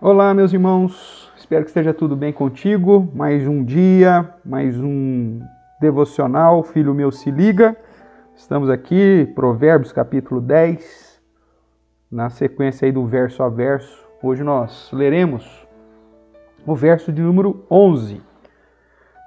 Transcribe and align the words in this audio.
Olá, 0.00 0.34
meus 0.34 0.52
irmãos, 0.52 1.32
espero 1.36 1.62
que 1.62 1.70
esteja 1.70 1.94
tudo 1.94 2.16
bem 2.16 2.32
contigo. 2.32 3.08
Mais 3.14 3.46
um 3.46 3.64
dia, 3.64 4.28
mais 4.44 4.78
um 4.78 5.40
devocional, 5.80 6.64
Filho 6.64 6.92
meu 6.92 7.12
se 7.12 7.30
liga. 7.30 7.76
Estamos 8.34 8.68
aqui, 8.68 9.32
Provérbios 9.36 9.92
capítulo 9.92 10.40
10, 10.40 11.22
na 12.10 12.28
sequência 12.28 12.84
aí 12.84 12.92
do 12.92 13.06
verso 13.06 13.42
a 13.42 13.48
verso. 13.48 14.04
Hoje 14.20 14.42
nós 14.42 14.90
leremos 14.92 15.66
o 16.66 16.74
verso 16.74 17.12
de 17.12 17.22
número 17.22 17.64
11, 17.70 18.20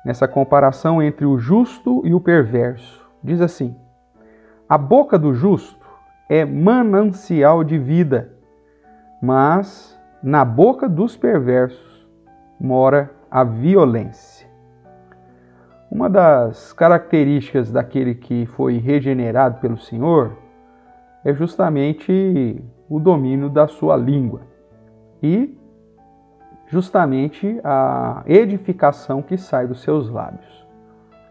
nessa 0.05 0.27
comparação 0.27 1.01
entre 1.01 1.25
o 1.25 1.39
justo 1.39 2.01
e 2.05 2.13
o 2.13 2.19
perverso. 2.19 3.07
Diz 3.23 3.39
assim: 3.39 3.73
A 4.67 4.77
boca 4.77 5.17
do 5.17 5.33
justo 5.33 5.79
é 6.29 6.43
manancial 6.43 7.63
de 7.63 7.79
vida, 7.79 8.33
mas 9.21 9.96
na 10.21 10.43
boca 10.43 10.89
dos 10.89 11.15
perversos 11.15 12.07
mora 12.59 13.11
a 13.29 13.43
violência. 13.43 14.47
Uma 15.91 16.09
das 16.09 16.73
características 16.73 17.71
daquele 17.71 18.15
que 18.15 18.45
foi 18.47 18.77
regenerado 18.77 19.59
pelo 19.59 19.77
Senhor 19.77 20.35
é 21.23 21.33
justamente 21.33 22.61
o 22.89 22.99
domínio 22.99 23.49
da 23.49 23.67
sua 23.67 23.95
língua 23.95 24.41
e 25.21 25.57
justamente 26.67 27.59
a 27.63 28.23
edificação 28.25 29.21
que 29.21 29.37
sai 29.37 29.67
dos 29.67 29.81
seus 29.81 30.09
lábios. 30.09 30.67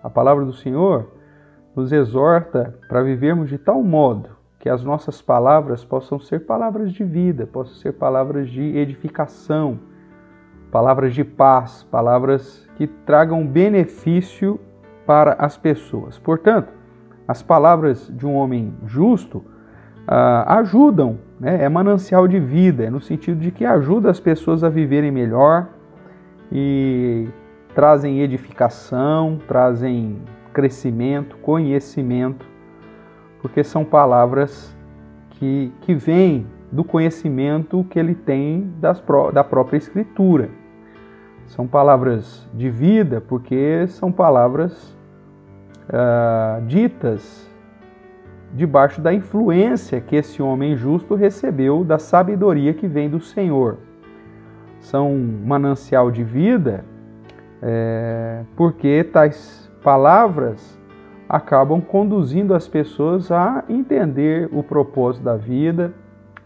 A 0.03 0.09
palavra 0.09 0.45
do 0.45 0.53
Senhor 0.53 1.11
nos 1.75 1.92
exorta 1.92 2.78
para 2.89 3.03
vivermos 3.03 3.48
de 3.48 3.59
tal 3.59 3.83
modo 3.83 4.36
que 4.66 4.70
as 4.70 4.83
nossas 4.83 5.23
palavras 5.23 5.84
possam 5.84 6.19
ser 6.19 6.41
palavras 6.41 6.93
de 6.93 7.05
vida, 7.05 7.47
possam 7.47 7.77
ser 7.77 7.93
palavras 7.93 8.51
de 8.51 8.77
edificação, 8.77 9.79
palavras 10.73 11.15
de 11.15 11.23
paz, 11.23 11.84
palavras 11.84 12.69
que 12.75 12.89
tragam 12.89 13.47
benefício 13.47 14.59
para 15.06 15.34
as 15.34 15.56
pessoas. 15.56 16.19
Portanto, 16.19 16.72
as 17.28 17.44
palavras 17.44 18.11
de 18.12 18.27
um 18.27 18.34
homem 18.34 18.75
justo 18.84 19.44
ah, 20.05 20.59
ajudam, 20.59 21.20
né? 21.39 21.62
é 21.62 21.69
manancial 21.69 22.27
de 22.27 22.41
vida, 22.41 22.87
é 22.87 22.91
no 22.91 23.00
sentido 23.00 23.39
de 23.39 23.53
que 23.53 23.64
ajuda 23.64 24.11
as 24.11 24.19
pessoas 24.19 24.64
a 24.64 24.69
viverem 24.69 25.12
melhor 25.12 25.69
e 26.50 27.28
trazem 27.72 28.20
edificação, 28.20 29.39
trazem 29.47 30.20
crescimento, 30.53 31.37
conhecimento 31.37 32.56
porque 33.47 33.62
são 33.62 33.84
palavras 33.84 34.77
que, 35.30 35.72
que 35.83 35.94
vêm 35.94 36.48
do 36.72 36.83
conhecimento 36.83 37.86
que 37.88 37.97
ele 37.97 38.12
tem 38.12 38.72
das, 38.80 39.00
da 39.33 39.44
própria 39.44 39.77
Escritura. 39.77 40.50
São 41.47 41.64
palavras 41.64 42.44
de 42.53 42.69
vida, 42.69 43.20
porque 43.20 43.86
são 43.86 44.11
palavras 44.11 44.98
uh, 45.84 46.66
ditas 46.66 47.48
debaixo 48.53 49.00
da 49.00 49.14
influência 49.14 50.00
que 50.00 50.16
esse 50.16 50.42
homem 50.42 50.77
justo 50.77 51.14
recebeu 51.14 51.84
da 51.84 52.00
sabedoria 52.00 52.75
que 52.75 52.88
vem 52.88 53.08
do 53.08 53.20
Senhor. 53.20 53.77
São 54.81 55.16
manancial 55.16 56.10
de 56.10 56.25
vida, 56.25 56.84
é, 57.62 58.42
porque 58.56 59.05
tais 59.05 59.70
palavras 59.84 60.75
acabam 61.28 61.80
conduzindo 61.80 62.55
as 62.55 62.69
pessoas 62.69 63.30
a 63.30 63.64
entender 63.69 64.48
o 64.52 64.62
propósito 64.62 65.24
da 65.24 65.36
vida, 65.36 65.92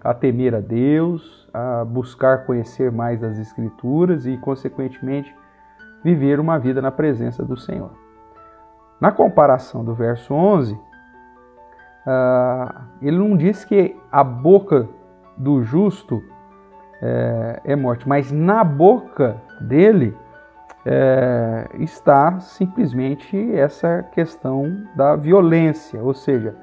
a 0.02 0.14
temer 0.14 0.54
a 0.54 0.60
Deus, 0.60 1.48
a 1.52 1.84
buscar 1.84 2.46
conhecer 2.46 2.90
mais 2.90 3.20
das 3.20 3.38
Escrituras 3.38 4.26
e, 4.26 4.36
consequentemente, 4.38 5.34
viver 6.02 6.40
uma 6.40 6.58
vida 6.58 6.80
na 6.80 6.90
presença 6.90 7.44
do 7.44 7.56
Senhor. 7.56 7.90
Na 9.00 9.12
comparação 9.12 9.84
do 9.84 9.94
verso 9.94 10.32
11, 10.32 10.78
ah, 12.06 12.84
ele 13.02 13.18
não 13.18 13.36
diz 13.36 13.64
que 13.64 13.96
a 14.10 14.24
boca 14.24 14.88
do 15.36 15.62
justo 15.62 16.22
é, 17.02 17.60
é 17.64 17.76
morte, 17.76 18.08
mas 18.08 18.30
na 18.30 18.62
boca 18.62 19.36
dele 19.60 20.16
é, 20.84 21.68
está 21.78 22.40
simplesmente 22.40 23.54
essa 23.54 24.04
questão 24.12 24.84
da 24.94 25.16
violência, 25.16 26.02
ou 26.02 26.14
seja, 26.14 26.54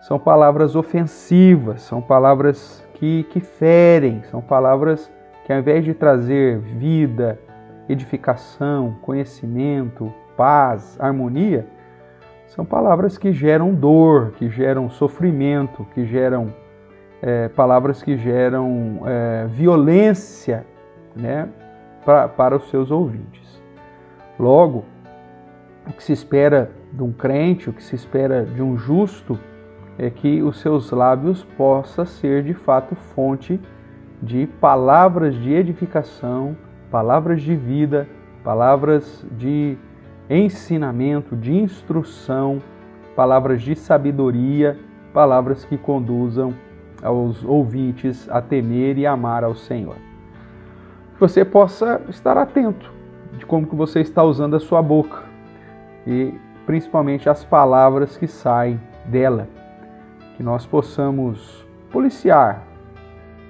são 0.00 0.18
palavras 0.18 0.76
ofensivas, 0.76 1.82
são 1.82 2.00
palavras 2.00 2.84
que, 2.94 3.24
que 3.24 3.40
ferem, 3.40 4.22
são 4.30 4.40
palavras 4.40 5.10
que 5.44 5.52
ao 5.52 5.58
invés 5.58 5.84
de 5.84 5.94
trazer 5.94 6.58
vida, 6.58 7.38
edificação, 7.88 8.96
conhecimento, 9.02 10.12
paz, 10.36 10.96
harmonia, 10.98 11.66
são 12.46 12.64
palavras 12.64 13.18
que 13.18 13.32
geram 13.32 13.74
dor, 13.74 14.32
que 14.32 14.48
geram 14.48 14.88
sofrimento, 14.88 15.86
que 15.94 16.04
geram 16.04 16.52
é, 17.22 17.48
palavras 17.48 18.02
que 18.02 18.16
geram 18.16 19.02
é, 19.04 19.46
violência, 19.48 20.64
né? 21.14 21.48
Pra, 22.06 22.28
para 22.28 22.56
os 22.56 22.70
seus 22.70 22.92
ouvintes. 22.92 23.60
Logo, 24.38 24.84
o 25.86 25.92
que 25.92 26.02
se 26.02 26.12
espera 26.12 26.70
de 26.92 27.02
um 27.02 27.12
crente, 27.12 27.68
o 27.68 27.72
que 27.72 27.82
se 27.82 27.96
espera 27.96 28.44
de 28.44 28.62
um 28.62 28.78
justo, 28.78 29.38
é 29.98 30.08
que 30.08 30.42
os 30.42 30.60
seus 30.60 30.90
lábios 30.92 31.42
possa 31.56 32.04
ser 32.06 32.44
de 32.44 32.54
fato 32.54 32.94
fonte 32.94 33.60
de 34.22 34.46
palavras 34.60 35.34
de 35.34 35.52
edificação, 35.52 36.56
palavras 36.90 37.42
de 37.42 37.56
vida, 37.56 38.06
palavras 38.44 39.26
de 39.32 39.76
ensinamento, 40.30 41.34
de 41.34 41.54
instrução, 41.54 42.62
palavras 43.16 43.62
de 43.62 43.74
sabedoria, 43.74 44.78
palavras 45.12 45.64
que 45.64 45.76
conduzam 45.76 46.54
aos 47.02 47.44
ouvintes 47.44 48.28
a 48.30 48.40
temer 48.40 48.98
e 48.98 49.06
amar 49.06 49.44
ao 49.44 49.54
Senhor 49.54 50.05
que 51.16 51.20
você 51.20 51.46
possa 51.46 52.02
estar 52.10 52.36
atento 52.36 52.92
de 53.38 53.46
como 53.46 53.66
que 53.66 53.74
você 53.74 54.00
está 54.00 54.22
usando 54.22 54.54
a 54.54 54.60
sua 54.60 54.82
boca 54.82 55.22
e 56.06 56.34
principalmente 56.66 57.26
as 57.28 57.42
palavras 57.42 58.18
que 58.18 58.26
saem 58.26 58.78
dela, 59.06 59.48
que 60.36 60.42
nós 60.42 60.66
possamos 60.66 61.66
policiar 61.90 62.62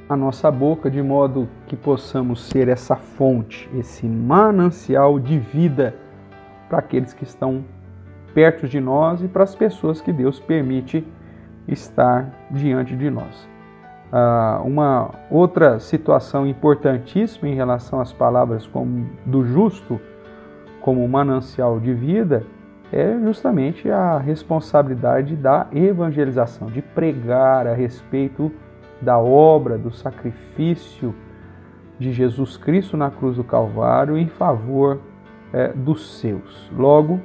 a 0.09 0.17
nossa 0.17 0.49
boca 0.49 0.89
de 0.89 1.03
modo 1.03 1.49
que 1.67 1.75
possamos 1.75 2.45
ser 2.45 2.69
essa 2.69 2.95
fonte, 2.95 3.69
esse 3.75 4.07
manancial 4.07 5.19
de 5.19 5.37
vida 5.37 5.97
para 6.69 6.79
aqueles 6.79 7.13
que 7.13 7.25
estão 7.25 7.65
perto 8.33 8.69
de 8.69 8.79
nós 8.79 9.23
e 9.23 9.27
para 9.27 9.43
as 9.43 9.57
pessoas 9.57 10.01
que 10.01 10.13
Deus 10.13 10.39
permite 10.39 11.05
estar 11.67 12.33
diante 12.53 12.95
de 12.95 13.11
nós. 13.11 13.56
Ah, 14.13 14.61
uma 14.65 15.11
outra 15.31 15.81
situação 15.81 16.47
importantíssima 16.47 17.49
em 17.49 17.55
relação 17.55 18.01
às 18.01 18.13
palavras 18.13 18.67
como 18.67 19.07
do 19.27 19.45
justo 19.45 20.01
como 20.81 21.07
manancial 21.09 21.81
de 21.81 21.93
vida 21.93 22.45
é 22.93 23.19
justamente 23.19 23.91
a 23.91 24.17
responsabilidade 24.19 25.35
da 25.35 25.67
evangelização, 25.73 26.69
de 26.69 26.81
pregar 26.81 27.67
a 27.67 27.75
respeito 27.75 28.53
da 29.03 29.19
obra, 29.19 29.77
do 29.77 29.91
sacrifício 29.91 31.13
de 31.99 32.13
Jesus 32.13 32.57
Cristo 32.57 32.97
na 32.97 33.11
cruz 33.11 33.37
do 33.37 33.43
Calvário 33.43 34.17
em 34.17 34.29
favor 34.29 35.01
é, 35.53 35.73
dos 35.73 36.21
seus. 36.21 36.71
Logo, 36.77 37.21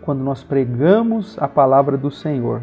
quando 0.00 0.22
nós 0.22 0.42
pregamos 0.42 1.38
a 1.40 1.46
palavra 1.46 1.96
do 1.96 2.10
Senhor, 2.10 2.62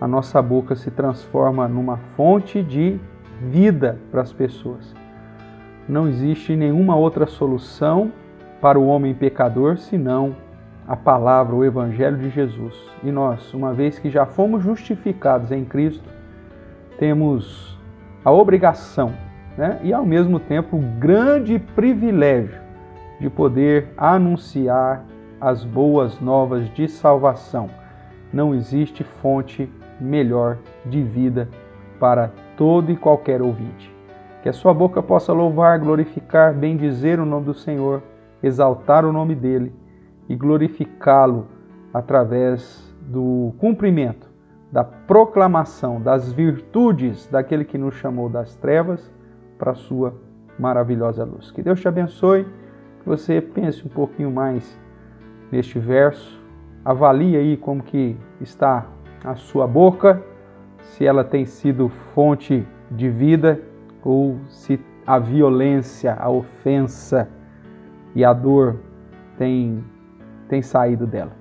a 0.00 0.08
nossa 0.08 0.40
boca 0.40 0.74
se 0.74 0.90
transforma 0.90 1.68
numa 1.68 1.98
fonte 2.16 2.62
de 2.62 2.98
vida 3.40 3.98
para 4.10 4.22
as 4.22 4.32
pessoas. 4.32 4.94
Não 5.86 6.08
existe 6.08 6.56
nenhuma 6.56 6.96
outra 6.96 7.26
solução 7.26 8.10
para 8.60 8.78
o 8.78 8.86
homem 8.86 9.14
pecador 9.14 9.76
senão 9.76 10.34
a 10.88 10.96
palavra, 10.96 11.54
o 11.54 11.64
Evangelho 11.64 12.16
de 12.16 12.30
Jesus. 12.30 12.74
E 13.02 13.12
nós, 13.12 13.52
uma 13.52 13.72
vez 13.72 13.98
que 13.98 14.10
já 14.10 14.24
fomos 14.24 14.62
justificados 14.62 15.52
em 15.52 15.64
Cristo, 15.64 16.08
temos 16.98 17.78
a 18.24 18.32
obrigação 18.32 19.12
né? 19.56 19.78
e, 19.82 19.92
ao 19.92 20.04
mesmo 20.04 20.40
tempo, 20.40 20.76
o 20.76 20.82
grande 20.98 21.58
privilégio 21.58 22.60
de 23.20 23.28
poder 23.28 23.88
anunciar 23.96 25.04
as 25.40 25.64
boas 25.64 26.20
novas 26.20 26.68
de 26.74 26.88
salvação. 26.88 27.68
Não 28.32 28.54
existe 28.54 29.04
fonte 29.04 29.70
melhor 30.00 30.58
de 30.86 31.02
vida 31.02 31.48
para 31.98 32.32
todo 32.56 32.90
e 32.90 32.96
qualquer 32.96 33.42
ouvinte. 33.42 33.94
Que 34.42 34.48
a 34.48 34.52
sua 34.52 34.72
boca 34.72 35.02
possa 35.02 35.32
louvar, 35.32 35.78
glorificar, 35.78 36.54
bendizer 36.54 37.20
o 37.20 37.26
nome 37.26 37.46
do 37.46 37.54
Senhor, 37.54 38.02
exaltar 38.42 39.04
o 39.04 39.12
nome 39.12 39.34
dele 39.34 39.72
e 40.28 40.34
glorificá-lo 40.34 41.46
através 41.92 42.90
do 43.02 43.52
cumprimento, 43.58 44.28
da 44.72 44.84
proclamação 44.84 46.00
das 46.00 46.32
virtudes 46.32 47.26
daquele 47.26 47.64
que 47.64 47.76
nos 47.76 47.94
chamou 47.96 48.28
das 48.28 48.56
trevas 48.56 49.12
para 49.58 49.72
a 49.72 49.74
sua 49.74 50.14
maravilhosa 50.58 51.24
luz. 51.24 51.50
Que 51.50 51.62
Deus 51.62 51.80
te 51.80 51.88
abençoe, 51.88 52.44
que 53.00 53.08
você 53.08 53.40
pense 53.40 53.84
um 53.84 53.90
pouquinho 53.90 54.30
mais 54.30 54.78
neste 55.50 55.78
verso, 55.78 56.40
avalie 56.84 57.36
aí 57.36 57.56
como 57.56 57.82
que 57.82 58.16
está 58.40 58.86
a 59.24 59.34
sua 59.34 59.66
boca, 59.66 60.22
se 60.82 61.06
ela 61.06 61.22
tem 61.22 61.44
sido 61.44 61.88
fonte 62.14 62.66
de 62.90 63.08
vida 63.08 63.60
ou 64.02 64.38
se 64.48 64.80
a 65.06 65.18
violência, 65.18 66.14
a 66.18 66.30
ofensa 66.30 67.28
e 68.14 68.24
a 68.24 68.32
dor 68.32 68.76
tem, 69.36 69.84
tem 70.48 70.62
saído 70.62 71.06
dela. 71.06 71.32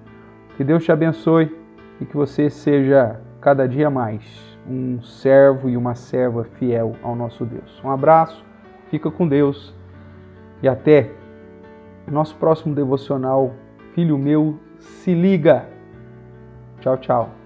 Que 0.58 0.64
Deus 0.64 0.84
te 0.84 0.92
abençoe 0.92 1.56
e 2.02 2.06
que 2.06 2.16
você 2.16 2.50
seja 2.50 3.20
cada 3.42 3.68
dia 3.68 3.90
mais 3.90 4.50
um 4.70 5.02
servo 5.02 5.70
e 5.70 5.78
uma 5.78 5.96
serva 5.96 6.44
fiel 6.44 6.96
ao 7.02 7.16
nosso 7.16 7.46
Deus. 7.46 7.82
Um 7.84 7.90
abraço, 7.90 8.46
fica 8.90 9.10
com 9.10 9.28
Deus 9.28 9.74
e 10.62 10.68
até 10.68 11.10
nosso 12.08 12.36
próximo 12.36 12.76
devocional. 12.76 13.54
Filho 13.94 14.18
meu, 14.18 14.60
se 14.78 15.14
liga. 15.14 15.66
Tchau, 16.80 16.98
tchau. 16.98 17.39